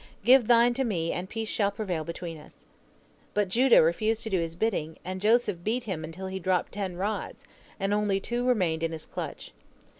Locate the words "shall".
1.47-1.69